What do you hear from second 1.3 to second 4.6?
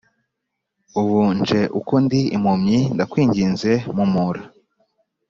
nje uko ndi impumyi ndakwingize mpumura